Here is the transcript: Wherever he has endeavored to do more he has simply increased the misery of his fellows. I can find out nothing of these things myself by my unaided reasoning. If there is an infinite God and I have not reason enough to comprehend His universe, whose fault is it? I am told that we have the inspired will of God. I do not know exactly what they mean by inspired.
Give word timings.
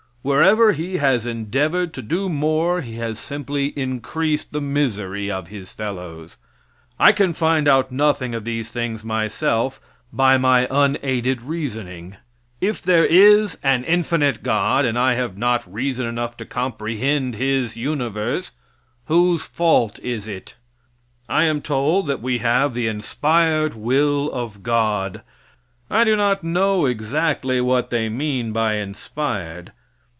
Wherever 0.23 0.71
he 0.73 0.97
has 0.97 1.25
endeavored 1.25 1.95
to 1.95 2.01
do 2.03 2.29
more 2.29 2.81
he 2.81 2.97
has 2.97 3.17
simply 3.17 3.69
increased 3.69 4.53
the 4.53 4.61
misery 4.61 5.31
of 5.31 5.47
his 5.47 5.71
fellows. 5.71 6.37
I 6.99 7.11
can 7.11 7.33
find 7.33 7.67
out 7.67 7.91
nothing 7.91 8.35
of 8.35 8.43
these 8.45 8.69
things 8.71 9.03
myself 9.03 9.81
by 10.13 10.37
my 10.37 10.67
unaided 10.69 11.41
reasoning. 11.41 12.17
If 12.61 12.83
there 12.83 13.03
is 13.03 13.57
an 13.63 13.83
infinite 13.83 14.43
God 14.43 14.85
and 14.85 14.95
I 14.95 15.15
have 15.15 15.39
not 15.39 15.65
reason 15.65 16.05
enough 16.05 16.37
to 16.37 16.45
comprehend 16.45 17.33
His 17.33 17.75
universe, 17.75 18.51
whose 19.05 19.43
fault 19.47 19.97
is 20.03 20.27
it? 20.27 20.55
I 21.29 21.45
am 21.45 21.63
told 21.63 22.05
that 22.05 22.21
we 22.21 22.37
have 22.37 22.75
the 22.75 22.85
inspired 22.85 23.73
will 23.73 24.29
of 24.31 24.61
God. 24.61 25.23
I 25.89 26.03
do 26.03 26.15
not 26.15 26.43
know 26.43 26.85
exactly 26.85 27.59
what 27.59 27.89
they 27.89 28.07
mean 28.07 28.51
by 28.51 28.75
inspired. 28.75 29.71